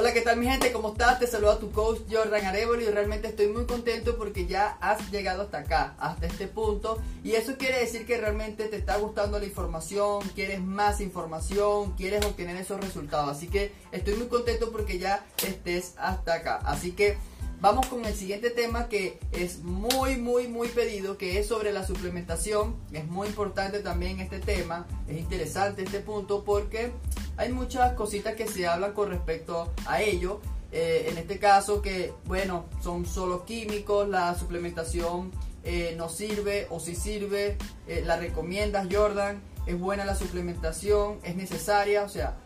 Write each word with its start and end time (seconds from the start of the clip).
Hola, 0.00 0.14
¿qué 0.14 0.22
tal 0.22 0.38
mi 0.38 0.46
gente? 0.46 0.72
¿Cómo 0.72 0.92
estás? 0.92 1.18
Te 1.18 1.26
saluda 1.26 1.58
tu 1.58 1.72
coach 1.72 2.00
Jordan 2.10 2.46
Arevalo 2.46 2.80
y 2.80 2.86
realmente 2.86 3.28
estoy 3.28 3.48
muy 3.48 3.66
contento 3.66 4.16
porque 4.16 4.46
ya 4.46 4.78
has 4.80 5.10
llegado 5.10 5.42
hasta 5.42 5.58
acá, 5.58 5.94
hasta 5.98 6.26
este 6.26 6.46
punto. 6.46 6.96
Y 7.22 7.32
eso 7.32 7.58
quiere 7.58 7.80
decir 7.80 8.06
que 8.06 8.16
realmente 8.16 8.64
te 8.68 8.76
está 8.76 8.96
gustando 8.96 9.38
la 9.38 9.44
información, 9.44 10.26
quieres 10.34 10.62
más 10.62 11.02
información, 11.02 11.92
quieres 11.98 12.24
obtener 12.24 12.56
esos 12.56 12.80
resultados. 12.80 13.28
Así 13.28 13.48
que 13.48 13.74
estoy 13.92 14.14
muy 14.14 14.28
contento 14.28 14.72
porque 14.72 14.98
ya 14.98 15.22
estés 15.46 15.92
hasta 15.98 16.32
acá. 16.32 16.60
Así 16.64 16.92
que 16.92 17.18
vamos 17.60 17.86
con 17.86 18.04
el 18.04 18.14
siguiente 18.14 18.50
tema 18.50 18.88
que 18.88 19.18
es 19.32 19.62
muy, 19.62 20.16
muy, 20.16 20.48
muy 20.48 20.68
pedido, 20.68 21.18
que 21.18 21.38
es 21.38 21.46
sobre 21.46 21.72
la 21.72 21.86
suplementación. 21.86 22.76
Es 22.92 23.06
muy 23.06 23.28
importante 23.28 23.80
también 23.80 24.20
este 24.20 24.38
tema, 24.38 24.86
es 25.08 25.18
interesante 25.18 25.82
este 25.82 26.00
punto 26.00 26.44
porque 26.44 26.92
hay 27.36 27.52
muchas 27.52 27.92
cositas 27.94 28.34
que 28.34 28.46
se 28.46 28.66
hablan 28.66 28.92
con 28.92 29.10
respecto 29.10 29.72
a 29.86 30.02
ello. 30.02 30.40
Eh, 30.72 31.06
en 31.10 31.18
este 31.18 31.38
caso 31.38 31.82
que, 31.82 32.12
bueno, 32.26 32.66
son 32.80 33.04
solo 33.04 33.44
químicos, 33.44 34.08
la 34.08 34.34
suplementación 34.38 35.32
eh, 35.64 35.94
no 35.96 36.08
sirve 36.08 36.68
o 36.70 36.78
si 36.78 36.94
sirve, 36.94 37.58
eh, 37.88 38.02
la 38.06 38.16
recomiendas 38.16 38.86
Jordan, 38.90 39.42
es 39.66 39.78
buena 39.78 40.04
la 40.04 40.14
suplementación, 40.14 41.18
es 41.24 41.34
necesaria, 41.34 42.04
o 42.04 42.08
sea, 42.08 42.36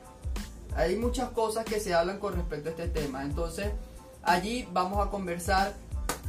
hay 0.74 0.96
muchas 0.96 1.30
cosas 1.30 1.64
que 1.66 1.78
se 1.80 1.92
hablan 1.92 2.18
con 2.18 2.34
respecto 2.34 2.70
a 2.70 2.72
este 2.72 2.88
tema. 2.88 3.22
Entonces, 3.22 3.68
allí 4.26 4.68
vamos 4.72 5.06
a 5.06 5.10
conversar 5.10 5.74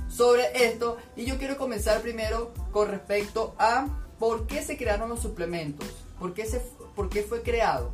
sobre 0.10 0.66
esto 0.66 0.98
y 1.16 1.26
yo 1.26 1.38
quiero 1.38 1.58
comenzar 1.58 2.02
primero 2.02 2.54
con 2.72 2.90
respecto 2.90 3.56
a 3.58 3.88
por 4.20 4.48
qué 4.48 4.62
se 4.62 4.78
crearon 4.78 5.10
los 5.10 5.20
suplementos, 5.20 5.88
por 6.20 6.34
qué, 6.34 6.46
se, 6.46 6.62
por 6.96 7.10
qué 7.10 7.24
fue 7.24 7.42
creado. 7.42 7.92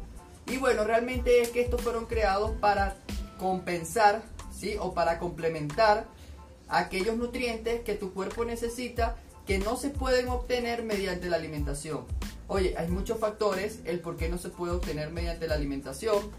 Y 0.47 0.57
bueno, 0.57 0.83
realmente 0.83 1.41
es 1.41 1.49
que 1.49 1.61
estos 1.61 1.81
fueron 1.81 2.05
creados 2.05 2.51
para 2.59 2.95
compensar, 3.39 4.21
¿sí? 4.53 4.75
O 4.79 4.93
para 4.93 5.17
complementar 5.17 6.05
aquellos 6.67 7.17
nutrientes 7.17 7.81
que 7.81 7.95
tu 7.95 8.13
cuerpo 8.13 8.45
necesita 8.45 9.15
que 9.45 9.57
no 9.57 9.75
se 9.75 9.89
pueden 9.89 10.29
obtener 10.29 10.83
mediante 10.83 11.29
la 11.29 11.37
alimentación. 11.37 12.05
Oye, 12.47 12.75
hay 12.77 12.87
muchos 12.89 13.17
factores 13.19 13.79
el 13.85 13.99
por 13.99 14.17
qué 14.17 14.29
no 14.29 14.37
se 14.37 14.49
puede 14.49 14.73
obtener 14.73 15.11
mediante 15.11 15.47
la 15.47 15.55
alimentación. 15.55 16.31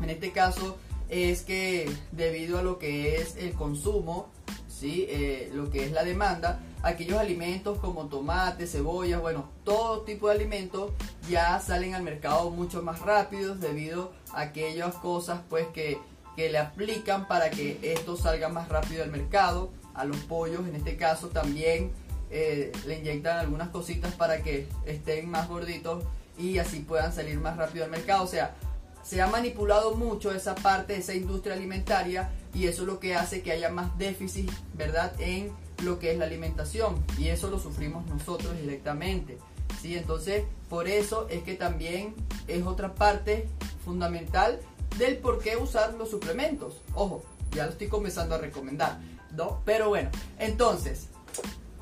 En 0.00 0.10
este 0.10 0.30
caso 0.30 0.78
es 1.08 1.42
que 1.42 1.90
debido 2.12 2.58
a 2.58 2.62
lo 2.62 2.78
que 2.78 3.16
es 3.16 3.36
el 3.36 3.52
consumo, 3.52 4.28
¿sí? 4.68 5.06
Eh, 5.08 5.50
lo 5.54 5.70
que 5.70 5.84
es 5.84 5.92
la 5.92 6.04
demanda, 6.04 6.60
aquellos 6.82 7.18
alimentos 7.18 7.78
como 7.78 8.06
tomates, 8.06 8.72
cebollas, 8.72 9.20
bueno, 9.20 9.48
todo 9.64 10.02
tipo 10.02 10.28
de 10.28 10.34
alimentos 10.34 10.92
ya 11.28 11.58
salen 11.60 11.94
al 11.94 12.02
mercado 12.02 12.50
mucho 12.50 12.82
más 12.82 13.00
rápido 13.00 13.54
debido 13.54 14.12
a 14.32 14.42
aquellas 14.42 14.94
cosas 14.96 15.40
pues 15.48 15.66
que, 15.68 15.98
que 16.36 16.50
le 16.50 16.58
aplican 16.58 17.26
para 17.26 17.50
que 17.50 17.78
esto 17.82 18.16
salga 18.16 18.48
más 18.48 18.68
rápido 18.68 19.02
al 19.02 19.10
mercado. 19.10 19.70
A 19.94 20.04
los 20.04 20.16
pollos 20.18 20.66
en 20.66 20.74
este 20.74 20.96
caso 20.96 21.28
también 21.28 21.92
eh, 22.30 22.72
le 22.84 22.98
inyectan 22.98 23.38
algunas 23.38 23.68
cositas 23.68 24.12
para 24.14 24.42
que 24.42 24.66
estén 24.86 25.30
más 25.30 25.48
gorditos 25.48 26.02
y 26.36 26.58
así 26.58 26.80
puedan 26.80 27.12
salir 27.12 27.38
más 27.38 27.56
rápido 27.56 27.84
al 27.84 27.90
mercado. 27.90 28.24
O 28.24 28.26
sea, 28.26 28.56
se 29.04 29.20
ha 29.20 29.26
manipulado 29.26 29.94
mucho 29.94 30.32
esa 30.32 30.54
parte, 30.54 30.96
esa 30.96 31.14
industria 31.14 31.54
alimentaria 31.54 32.30
y 32.54 32.66
eso 32.66 32.82
es 32.82 32.88
lo 32.88 32.98
que 32.98 33.14
hace 33.14 33.42
que 33.42 33.52
haya 33.52 33.68
más 33.68 33.96
déficit, 33.98 34.50
¿verdad? 34.74 35.12
En 35.18 35.52
lo 35.82 35.98
que 35.98 36.12
es 36.12 36.18
la 36.18 36.24
alimentación 36.24 37.04
y 37.18 37.28
eso 37.28 37.50
lo 37.50 37.58
sufrimos 37.58 38.06
nosotros 38.06 38.58
directamente. 38.58 39.38
¿sí? 39.80 39.96
Entonces, 39.96 40.44
por 40.68 40.88
eso 40.88 41.28
es 41.28 41.42
que 41.42 41.54
también 41.54 42.14
es 42.48 42.64
otra 42.64 42.94
parte 42.94 43.48
fundamental 43.84 44.60
del 44.98 45.18
por 45.18 45.40
qué 45.40 45.56
usar 45.56 45.94
los 45.94 46.10
suplementos. 46.10 46.80
Ojo, 46.94 47.22
ya 47.52 47.66
lo 47.66 47.72
estoy 47.72 47.88
comenzando 47.88 48.34
a 48.34 48.38
recomendar, 48.38 48.98
¿no? 49.36 49.60
Pero 49.64 49.88
bueno, 49.88 50.10
entonces, 50.38 51.08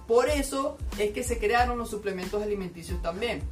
por 0.09 0.29
eso 0.29 0.79
es 0.99 1.13
que 1.13 1.23
se 1.23 1.39
crearon 1.39 1.79
los 1.79 1.91
suplementos 1.91 2.43
alimenticios 2.43 3.01
también. 3.03 3.43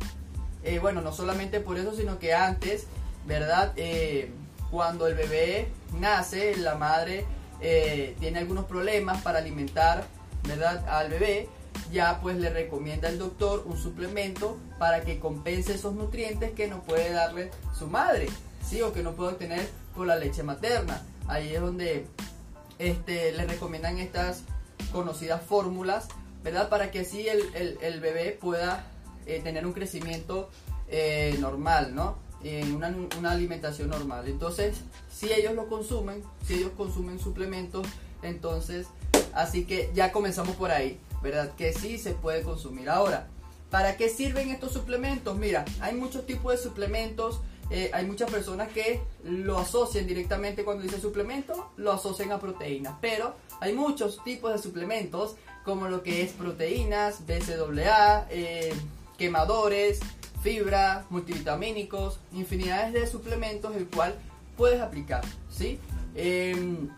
Eh, 0.62 0.78
bueno, 0.78 1.00
no 1.00 1.12
solamente 1.12 1.60
por 1.60 1.78
eso, 1.78 1.94
sino 1.94 2.18
que 2.18 2.34
antes, 2.34 2.86
¿verdad? 3.26 3.72
Eh, 3.76 4.30
cuando 4.70 5.06
el 5.06 5.14
bebé 5.14 5.68
nace, 5.98 6.56
la 6.56 6.74
madre 6.76 7.24
eh, 7.60 8.16
tiene 8.20 8.38
algunos 8.38 8.64
problemas 8.66 9.20
para 9.22 9.38
alimentar 9.38 10.04
¿verdad? 10.46 10.86
al 10.88 11.10
bebé, 11.10 11.48
ya 11.92 12.20
pues 12.20 12.36
le 12.36 12.50
recomienda 12.50 13.08
el 13.08 13.18
doctor 13.18 13.64
un 13.66 13.76
suplemento 13.76 14.58
para 14.78 15.02
que 15.02 15.18
compense 15.18 15.74
esos 15.74 15.94
nutrientes 15.94 16.52
que 16.52 16.68
no 16.68 16.82
puede 16.82 17.12
darle 17.12 17.50
su 17.76 17.86
madre, 17.86 18.28
¿sí? 18.66 18.80
O 18.82 18.92
que 18.92 19.02
no 19.02 19.12
puede 19.12 19.32
obtener 19.32 19.68
por 19.94 20.06
la 20.06 20.16
leche 20.16 20.42
materna. 20.42 21.02
Ahí 21.26 21.54
es 21.54 21.60
donde 21.60 22.06
este, 22.78 23.32
le 23.32 23.46
recomiendan 23.46 23.98
estas 23.98 24.42
conocidas 24.92 25.42
fórmulas, 25.42 26.08
¿verdad? 26.42 26.68
Para 26.68 26.90
que 26.90 27.00
así 27.00 27.26
el, 27.28 28.00
bebé 28.00 28.36
pueda 28.40 28.86
eh, 29.26 29.40
tener 29.42 29.66
un 29.66 29.72
crecimiento 29.72 30.48
normal, 31.38 31.94
¿no? 31.94 32.29
En 32.42 32.74
una, 32.74 32.94
una 33.18 33.32
alimentación 33.32 33.90
normal. 33.90 34.26
Entonces, 34.28 34.76
si 35.12 35.32
ellos 35.32 35.54
lo 35.54 35.68
consumen, 35.68 36.22
si 36.46 36.54
ellos 36.54 36.72
consumen 36.76 37.18
suplementos, 37.18 37.86
entonces 38.22 38.86
Así 39.32 39.64
que 39.64 39.90
ya 39.94 40.12
comenzamos 40.12 40.56
por 40.56 40.70
ahí, 40.70 40.98
¿verdad? 41.22 41.52
Que 41.56 41.72
sí 41.72 41.98
se 41.98 42.12
puede 42.12 42.42
consumir. 42.42 42.88
Ahora, 42.88 43.28
¿para 43.70 43.96
qué 43.96 44.08
sirven 44.08 44.50
estos 44.50 44.72
suplementos? 44.72 45.36
Mira, 45.36 45.64
hay 45.80 45.94
muchos 45.94 46.26
tipos 46.26 46.52
de 46.52 46.58
suplementos. 46.58 47.40
Eh, 47.70 47.90
hay 47.94 48.04
muchas 48.04 48.28
personas 48.28 48.68
que 48.72 49.00
lo 49.22 49.58
asocian 49.58 50.04
directamente 50.04 50.64
cuando 50.64 50.82
dice 50.82 51.00
suplemento, 51.00 51.70
lo 51.76 51.92
asocian 51.92 52.32
a 52.32 52.40
proteínas. 52.40 52.94
Pero 53.00 53.34
hay 53.60 53.72
muchos 53.72 54.22
tipos 54.24 54.52
de 54.52 54.58
suplementos, 54.58 55.36
como 55.64 55.88
lo 55.88 56.02
que 56.02 56.22
es 56.22 56.32
proteínas, 56.32 57.24
BCAA, 57.26 58.26
eh, 58.30 58.72
quemadores, 59.16 60.00
fibra, 60.42 61.04
multivitamínicos, 61.10 62.18
infinidades 62.32 62.92
de 62.92 63.06
suplementos 63.06 63.74
el 63.76 63.86
cual 63.86 64.14
puedes 64.56 64.80
aplicar, 64.80 65.22
¿sí? 65.50 65.78
Em, 66.14 66.88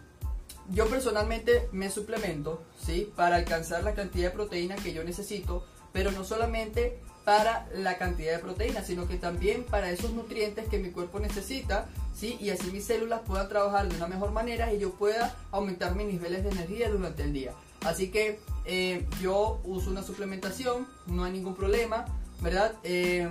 yo 0.70 0.88
personalmente 0.88 1.69
me 1.72 1.91
suplemento, 1.91 2.62
¿sí? 2.78 3.12
Para 3.16 3.36
alcanzar 3.36 3.84
la 3.84 3.94
cantidad 3.94 4.30
de 4.30 4.34
proteína 4.34 4.76
que 4.76 4.92
yo 4.92 5.04
necesito, 5.04 5.66
pero 5.92 6.10
no 6.12 6.25
solamente 6.25 6.98
para 7.25 7.69
la 7.75 7.98
cantidad 7.98 8.32
de 8.32 8.38
proteína, 8.38 8.82
sino 8.82 9.06
que 9.06 9.16
también 9.16 9.64
para 9.64 9.91
esos 9.91 10.12
nutrientes 10.12 10.69
que 10.69 10.78
mi 10.78 10.91
cuerpo 10.91 11.20
necesita, 11.20 11.86
¿sí? 12.16 12.36
Y 12.41 12.50
así 12.50 12.70
mis 12.70 12.84
células 12.84 13.20
puedan 13.20 13.48
trabajar 13.48 13.88
de 13.88 13.97
una 13.97 14.09
mejor 14.09 14.32
manera 14.32 14.72
y 14.72 14.78
yo 14.78 14.92
pueda 14.92 15.34
aumentar 15.50 15.94
mis 15.94 16.06
niveles 16.06 16.42
de 16.42 16.50
energía 16.50 16.91
durante 16.91 17.22
el 17.22 17.32
día. 17.32 17.53
Así 17.84 18.10
que 18.10 18.41
eh, 18.64 19.06
yo 19.20 19.60
uso 19.64 19.91
una 19.91 20.03
suplementación, 20.03 20.86
no 21.06 21.24
hay 21.24 21.32
ningún 21.32 21.54
problema, 21.54 22.06
¿verdad? 22.42 22.72
Eh, 22.82 23.28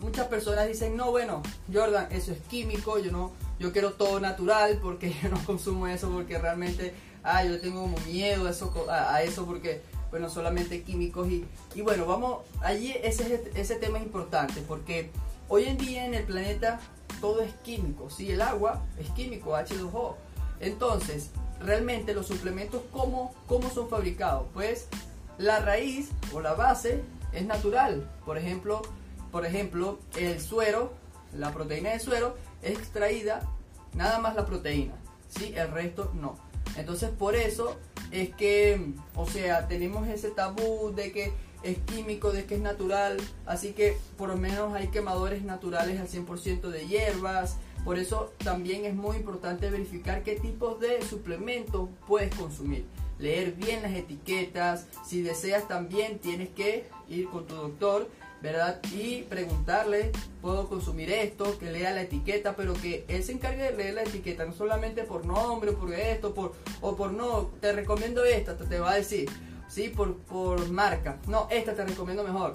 muchas 0.00 0.28
personas 0.28 0.68
dicen, 0.68 0.96
no, 0.96 1.10
bueno, 1.10 1.42
Jordan, 1.72 2.08
eso 2.10 2.32
es 2.32 2.38
químico, 2.42 2.98
yo 2.98 3.10
no, 3.10 3.32
yo 3.58 3.72
quiero 3.72 3.92
todo 3.92 4.20
natural 4.20 4.78
porque 4.80 5.14
yo 5.22 5.28
no 5.28 5.44
consumo 5.44 5.86
eso 5.86 6.10
porque 6.10 6.38
realmente, 6.38 6.94
ah, 7.22 7.44
yo 7.44 7.60
tengo 7.60 7.82
como 7.82 7.98
miedo 8.06 8.46
a 8.46 8.50
eso, 8.50 8.86
a, 8.88 9.22
eso 9.22 9.44
porque, 9.44 9.82
bueno, 10.10 10.30
solamente 10.30 10.82
químicos 10.82 11.28
y, 11.28 11.44
y 11.74 11.82
bueno, 11.82 12.06
vamos, 12.06 12.38
allí 12.60 12.94
ese, 13.02 13.50
ese 13.54 13.76
tema 13.76 13.98
es 13.98 14.04
importante 14.04 14.62
porque 14.62 15.10
hoy 15.48 15.64
en 15.64 15.76
día 15.76 16.06
en 16.06 16.14
el 16.14 16.24
planeta 16.24 16.80
todo 17.20 17.40
es 17.42 17.52
químico, 17.64 18.08
si 18.08 18.30
el 18.30 18.42
agua 18.42 18.82
es 18.98 19.10
químico, 19.10 19.52
H2O. 19.52 20.14
Entonces, 20.60 21.30
realmente 21.60 22.14
los 22.14 22.26
suplementos, 22.26 22.82
¿cómo, 22.92 23.34
¿cómo 23.46 23.70
son 23.70 23.88
fabricados? 23.88 24.46
Pues 24.54 24.88
la 25.38 25.60
raíz 25.60 26.10
o 26.32 26.40
la 26.40 26.54
base 26.54 27.02
es 27.32 27.44
natural. 27.46 28.10
Por 28.24 28.38
ejemplo, 28.38 28.82
por 29.30 29.46
ejemplo, 29.46 29.98
el 30.16 30.40
suero, 30.40 30.92
la 31.32 31.52
proteína 31.52 31.90
del 31.90 32.00
suero 32.00 32.36
es 32.62 32.78
extraída 32.78 33.40
nada 33.94 34.18
más 34.18 34.34
la 34.34 34.46
proteína, 34.46 34.94
¿sí? 35.28 35.52
El 35.56 35.70
resto 35.70 36.12
no. 36.14 36.36
Entonces 36.76 37.10
por 37.10 37.34
eso 37.34 37.78
es 38.10 38.34
que, 38.34 38.92
o 39.14 39.26
sea, 39.26 39.68
tenemos 39.68 40.06
ese 40.08 40.30
tabú 40.30 40.92
de 40.94 41.12
que 41.12 41.32
es 41.62 41.78
químico, 41.78 42.32
de 42.32 42.44
que 42.44 42.56
es 42.56 42.60
natural, 42.60 43.16
así 43.46 43.72
que 43.72 43.96
por 44.18 44.28
lo 44.28 44.36
menos 44.36 44.74
hay 44.74 44.88
quemadores 44.88 45.42
naturales 45.42 46.00
al 46.00 46.08
100% 46.08 46.68
de 46.68 46.86
hierbas, 46.86 47.56
por 47.84 47.98
eso 47.98 48.32
también 48.42 48.84
es 48.84 48.94
muy 48.94 49.16
importante 49.16 49.70
verificar 49.70 50.22
qué 50.22 50.36
tipos 50.36 50.80
de 50.80 51.02
suplementos 51.02 51.88
puedes 52.06 52.34
consumir. 52.34 52.84
Leer 53.18 53.52
bien 53.52 53.82
las 53.82 53.92
etiquetas, 53.92 54.86
si 55.04 55.22
deseas 55.22 55.68
también 55.68 56.18
tienes 56.18 56.48
que 56.50 56.86
ir 57.08 57.28
con 57.28 57.46
tu 57.46 57.54
doctor 57.54 58.08
¿verdad? 58.42 58.80
Y 58.92 59.22
preguntarle, 59.22 60.10
¿puedo 60.40 60.68
consumir 60.68 61.10
esto? 61.10 61.58
Que 61.58 61.70
lea 61.70 61.92
la 61.92 62.02
etiqueta, 62.02 62.56
pero 62.56 62.74
que 62.74 63.04
él 63.06 63.22
se 63.22 63.32
encargue 63.32 63.62
de 63.62 63.76
leer 63.76 63.94
la 63.94 64.02
etiqueta, 64.02 64.44
no 64.44 64.52
solamente 64.52 65.04
por 65.04 65.24
nombre, 65.24 65.72
por 65.72 65.94
esto, 65.94 66.34
por, 66.34 66.52
o 66.80 66.96
por 66.96 67.12
no, 67.12 67.50
te 67.60 67.72
recomiendo 67.72 68.24
esta, 68.24 68.56
te, 68.56 68.80
va 68.80 68.90
a 68.90 68.94
decir, 68.96 69.30
¿sí? 69.68 69.88
Por, 69.88 70.16
por 70.16 70.68
marca, 70.70 71.18
no, 71.28 71.46
esta 71.50 71.74
te 71.74 71.84
recomiendo 71.84 72.24
mejor. 72.24 72.54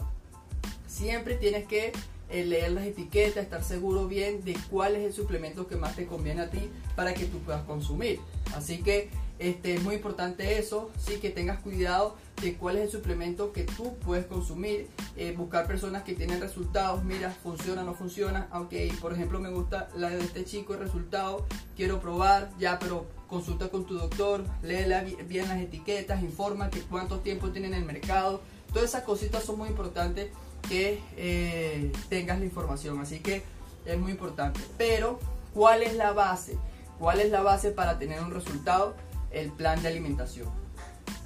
Siempre 0.87 1.35
tienes 1.35 1.65
que 1.67 1.93
leer 2.29 2.71
las 2.71 2.85
etiquetas, 2.85 3.43
estar 3.43 3.63
seguro 3.63 4.07
bien 4.07 4.43
de 4.43 4.57
cuál 4.69 4.95
es 4.95 5.05
el 5.05 5.13
suplemento 5.13 5.67
que 5.67 5.75
más 5.75 5.95
te 5.95 6.05
conviene 6.05 6.41
a 6.41 6.49
ti 6.49 6.69
para 6.95 7.13
que 7.13 7.25
tú 7.25 7.39
puedas 7.39 7.63
consumir. 7.63 8.19
Así 8.55 8.81
que 8.83 9.09
este, 9.39 9.75
es 9.75 9.83
muy 9.83 9.95
importante 9.95 10.57
eso, 10.57 10.89
sí, 10.97 11.17
que 11.17 11.29
tengas 11.29 11.59
cuidado 11.59 12.15
de 12.41 12.55
cuál 12.55 12.77
es 12.77 12.83
el 12.83 12.89
suplemento 12.89 13.51
que 13.51 13.63
tú 13.63 13.95
puedes 13.99 14.25
consumir, 14.25 14.87
eh, 15.15 15.33
buscar 15.37 15.67
personas 15.67 16.03
que 16.03 16.15
tienen 16.15 16.41
resultados, 16.41 17.03
mira, 17.03 17.31
funciona, 17.31 17.83
no 17.83 17.93
funciona, 17.93 18.47
aunque 18.51 18.91
por 18.99 19.13
ejemplo 19.13 19.39
me 19.39 19.49
gusta 19.49 19.89
la 19.95 20.09
de 20.09 20.19
este 20.19 20.43
chico, 20.43 20.73
el 20.73 20.79
resultado, 20.79 21.45
quiero 21.75 21.99
probar, 21.99 22.49
ya, 22.57 22.79
pero 22.79 23.05
consulta 23.27 23.69
con 23.69 23.85
tu 23.85 23.95
doctor, 23.95 24.43
lee 24.63 25.15
bien 25.27 25.47
las 25.47 25.59
etiquetas, 25.59 26.23
informa 26.23 26.69
que 26.69 26.81
cuánto 26.81 27.19
tiempo 27.19 27.49
tiene 27.49 27.67
en 27.67 27.73
el 27.75 27.85
mercado, 27.85 28.41
todas 28.73 28.89
esas 28.89 29.03
cositas 29.03 29.43
son 29.43 29.59
muy 29.59 29.69
importantes 29.69 30.31
que 30.67 31.01
eh, 31.15 31.91
tengas 32.09 32.39
la 32.39 32.45
información, 32.45 32.99
así 32.99 33.19
que 33.19 33.43
es 33.85 33.97
muy 33.97 34.11
importante, 34.11 34.59
pero 34.77 35.19
¿cuál 35.53 35.83
es 35.83 35.95
la 35.95 36.11
base? 36.11 36.57
¿Cuál 36.99 37.19
es 37.19 37.31
la 37.31 37.41
base 37.41 37.71
para 37.71 37.99
tener 37.99 38.21
un 38.21 38.33
resultado? 38.33 38.95
el 39.31 39.51
plan 39.51 39.81
de 39.81 39.89
alimentación. 39.89 40.47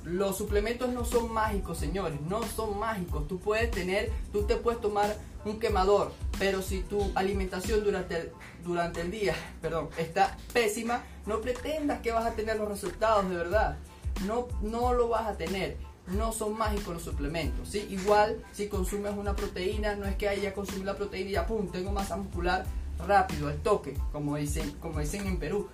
Los 0.03 0.37
suplementos 0.37 0.89
no 0.89 1.05
son 1.05 1.31
mágicos, 1.31 1.77
señores, 1.77 2.19
no 2.21 2.41
son 2.43 2.79
mágicos. 2.79 3.27
Tú 3.27 3.39
puedes 3.39 3.69
tener, 3.69 4.11
tú 4.31 4.43
te 4.43 4.55
puedes 4.55 4.81
tomar 4.81 5.15
un 5.45 5.59
quemador, 5.59 6.11
pero 6.39 6.61
si 6.61 6.81
tu 6.81 7.11
alimentación 7.15 7.83
durante 7.83 8.17
el, 8.17 8.31
durante 8.63 9.01
el 9.01 9.11
día, 9.11 9.35
perdón, 9.61 9.89
está 9.97 10.37
pésima, 10.53 11.03
no 11.25 11.41
pretendas 11.41 12.01
que 12.01 12.11
vas 12.11 12.25
a 12.25 12.31
tener 12.31 12.57
los 12.57 12.67
resultados 12.67 13.29
de 13.29 13.35
verdad. 13.35 13.77
No, 14.25 14.47
no 14.61 14.93
lo 14.93 15.07
vas 15.07 15.27
a 15.27 15.37
tener. 15.37 15.77
No 16.07 16.33
son 16.33 16.57
mágicos 16.57 16.93
los 16.93 17.03
suplementos, 17.03 17.69
¿sí? 17.69 17.87
Igual 17.89 18.43
si 18.51 18.67
consumes 18.67 19.13
una 19.15 19.35
proteína, 19.35 19.95
no 19.95 20.05
es 20.05 20.15
que 20.15 20.27
haya 20.27 20.53
consumido 20.53 20.85
la 20.85 20.97
proteína 20.97 21.29
y 21.29 21.33
ya, 21.33 21.47
pum, 21.47 21.69
tengo 21.71 21.91
masa 21.91 22.17
muscular 22.17 22.65
rápido, 23.07 23.47
al 23.47 23.57
toque, 23.59 23.95
como 24.11 24.35
dicen, 24.35 24.71
como 24.81 24.99
dicen 24.99 25.25
en 25.27 25.37
Perú. 25.37 25.67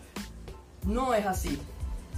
No 0.85 1.13
es 1.13 1.25
así 1.25 1.59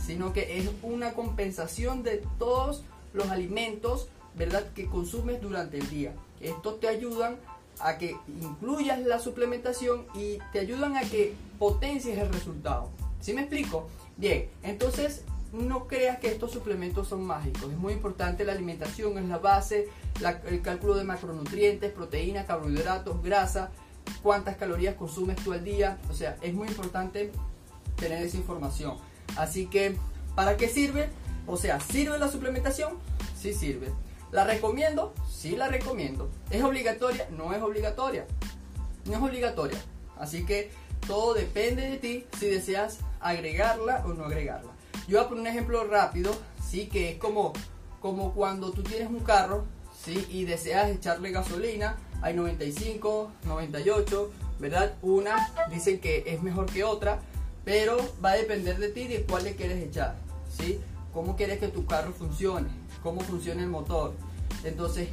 sino 0.06 0.34
que 0.34 0.58
es 0.60 0.70
una 0.82 1.14
compensación 1.14 2.04
de 2.04 2.24
todos 2.38 2.84
los 3.14 3.30
alimentos, 3.30 4.10
¿verdad?, 4.36 4.66
que 4.74 4.88
consumes 4.88 5.42
durante 5.42 5.78
el 5.78 5.90
día. 5.90 6.14
Estos 6.40 6.80
te 6.80 6.88
ayudan 6.88 7.38
a 7.80 7.98
que 7.98 8.16
incluyas 8.42 9.00
la 9.02 9.20
suplementación 9.20 10.06
y 10.14 10.40
te 10.52 10.60
ayudan 10.60 10.98
a 10.98 11.02
que 11.02 11.34
potencies 11.58 12.18
el 12.18 12.32
resultado. 12.32 12.90
¿Sí 13.20 13.34
me 13.34 13.42
explico? 13.42 13.88
Bien, 14.18 14.50
entonces 14.64 15.24
no 15.52 15.88
creas 15.88 16.20
que 16.20 16.32
estos 16.32 16.52
suplementos 16.52 17.08
son 17.08 17.24
mágicos. 17.24 17.72
Es 17.72 17.78
muy 17.78 17.94
importante 17.94 18.46
la 18.46 18.54
alimentación, 18.54 19.18
es 19.18 19.26
la 19.26 19.40
base, 19.40 19.90
el 20.46 20.62
cálculo 20.62 20.96
de 20.96 21.04
macronutrientes, 21.04 21.92
proteínas, 21.92 22.46
carbohidratos, 22.46 23.22
grasa, 23.24 23.72
cuántas 24.22 24.58
calorías 24.58 24.96
consumes 24.96 25.38
tú 25.38 25.54
al 25.54 25.64
día. 25.64 25.98
O 26.10 26.14
sea, 26.14 26.38
es 26.42 26.54
muy 26.54 26.68
importante 26.68 27.32
tener 27.96 28.24
esa 28.24 28.38
información. 28.38 28.98
Así 29.38 29.68
que, 29.68 29.96
¿para 30.36 30.58
qué 30.58 30.68
sirve? 30.68 31.10
O 31.48 31.58
sea, 31.58 31.80
¿sirve 31.80 32.20
la 32.20 32.30
suplementación? 32.30 32.94
Sí 33.36 33.54
sirve. 33.54 33.88
¿La 34.32 34.44
recomiendo? 34.44 35.14
Sí 35.28 35.56
la 35.56 35.68
recomiendo. 35.68 36.30
¿Es 36.52 36.64
obligatoria? 36.64 37.28
No 37.32 37.54
es 37.54 37.62
obligatoria. 37.62 38.26
No 39.06 39.14
es 39.14 39.22
obligatoria. 39.22 39.80
Así 40.20 40.46
que 40.46 40.70
todo 41.08 41.34
depende 41.34 41.90
de 41.90 41.98
ti 41.98 42.26
si 42.38 42.48
deseas 42.48 43.00
agregarla 43.20 44.04
o 44.06 44.14
no 44.14 44.26
agregarla. 44.26 44.72
Yo 45.10 45.18
voy 45.18 45.26
a 45.26 45.30
poner 45.30 45.42
un 45.42 45.48
ejemplo 45.48 45.84
rápido, 45.86 46.32
sí, 46.64 46.86
que 46.86 47.10
es 47.10 47.18
como, 47.18 47.52
como 48.00 48.32
cuando 48.36 48.72
tú 48.72 48.84
tienes 48.84 49.10
un 49.10 49.22
carro, 49.22 49.66
sí, 50.06 50.24
y 50.30 50.46
deseas 50.46 50.92
echarle 50.92 51.32
gasolina, 51.32 51.98
hay 52.22 52.36
95, 52.36 53.32
98, 53.46 54.32
¿verdad? 54.60 54.94
Una 55.02 55.52
dicen 55.72 56.00
que 56.00 56.26
es 56.28 56.44
mejor 56.44 56.68
que 56.68 56.84
otra, 56.84 57.22
pero 57.66 57.98
va 58.24 58.34
a 58.34 58.36
depender 58.36 58.78
de 58.78 58.90
ti 58.90 59.08
de 59.08 59.24
cuál 59.24 59.46
le 59.46 59.56
quieres 59.56 59.84
echar, 59.84 60.16
¿sí? 60.56 60.80
Cómo 61.12 61.36
quieres 61.36 61.58
que 61.58 61.70
tu 61.70 61.88
carro 61.88 62.14
funcione, 62.14 62.70
cómo 63.02 63.22
funciona 63.22 63.64
el 63.64 63.70
motor. 63.70 64.14
Entonces, 64.64 65.10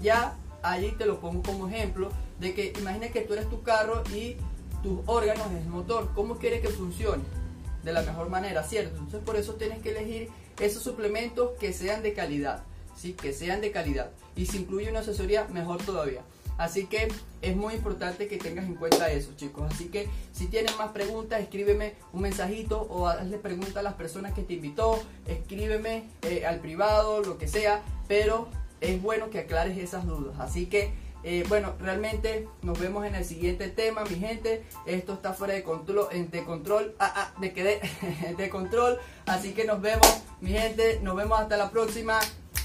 ya 0.00 0.36
allí 0.62 0.92
te 0.92 1.04
lo 1.04 1.18
pongo 1.18 1.42
como 1.42 1.66
ejemplo 1.66 2.10
de 2.38 2.54
que 2.54 2.72
imagina 2.78 3.08
que 3.08 3.22
tú 3.22 3.32
eres 3.32 3.50
tu 3.50 3.60
carro 3.64 4.04
y 4.14 4.36
tus 4.84 5.00
órganos 5.06 5.50
es 5.50 5.62
el 5.62 5.68
motor. 5.70 6.12
¿Cómo 6.14 6.36
quieres 6.36 6.60
que 6.60 6.68
funcione? 6.68 7.41
De 7.82 7.92
la 7.92 8.02
mejor 8.02 8.28
manera, 8.28 8.62
¿cierto? 8.62 8.96
Entonces, 8.96 9.22
por 9.24 9.36
eso 9.36 9.54
tienes 9.54 9.82
que 9.82 9.90
elegir 9.90 10.28
esos 10.60 10.82
suplementos 10.82 11.50
que 11.58 11.72
sean 11.72 12.02
de 12.02 12.12
calidad, 12.12 12.62
¿sí? 12.96 13.14
Que 13.14 13.32
sean 13.32 13.60
de 13.60 13.72
calidad. 13.72 14.10
Y 14.36 14.46
si 14.46 14.58
incluye 14.58 14.90
una 14.90 15.00
asesoría, 15.00 15.46
mejor 15.48 15.82
todavía. 15.82 16.22
Así 16.58 16.86
que 16.86 17.08
es 17.40 17.56
muy 17.56 17.74
importante 17.74 18.28
que 18.28 18.36
tengas 18.36 18.66
en 18.66 18.74
cuenta 18.74 19.10
eso, 19.10 19.32
chicos. 19.36 19.72
Así 19.72 19.86
que 19.86 20.08
si 20.32 20.46
tienes 20.46 20.76
más 20.78 20.92
preguntas, 20.92 21.40
escríbeme 21.40 21.94
un 22.12 22.22
mensajito 22.22 22.82
o 22.82 23.08
hazle 23.08 23.38
preguntas 23.38 23.76
a 23.78 23.82
las 23.82 23.94
personas 23.94 24.32
que 24.32 24.42
te 24.42 24.54
invitó, 24.54 25.02
escríbeme 25.26 26.04
eh, 26.22 26.46
al 26.46 26.60
privado, 26.60 27.22
lo 27.22 27.38
que 27.38 27.48
sea, 27.48 27.82
pero 28.06 28.48
es 28.80 29.00
bueno 29.00 29.30
que 29.30 29.40
aclares 29.40 29.78
esas 29.78 30.06
dudas. 30.06 30.38
Así 30.38 30.66
que, 30.66 30.92
eh, 31.24 31.44
bueno, 31.48 31.74
realmente 31.80 32.48
nos 32.62 32.78
vemos 32.78 33.06
en 33.06 33.14
el 33.14 33.24
siguiente 33.24 33.68
tema, 33.68 34.04
mi 34.04 34.16
gente. 34.16 34.64
Esto 34.86 35.14
está 35.14 35.32
fuera 35.32 35.54
de 35.54 35.62
control, 35.62 36.08
de 36.30 36.44
control, 36.44 36.94
ah, 36.98 37.32
ah, 37.36 37.40
de, 38.36 38.50
control. 38.50 38.98
Así 39.26 39.52
que 39.52 39.64
nos 39.64 39.80
vemos, 39.80 40.22
mi 40.40 40.50
gente. 40.50 41.00
Nos 41.02 41.16
vemos 41.16 41.38
hasta 41.38 41.56
la 41.56 41.70
próxima. 41.70 42.18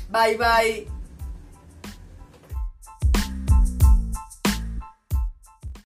Bye, 0.09 0.37
bye. 0.37 0.96